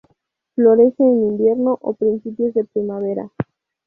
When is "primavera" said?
2.65-3.29